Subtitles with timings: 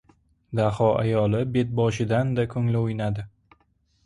[0.59, 3.29] Daho ayoli bet-boshidanda ko‘ngli o‘ynadi!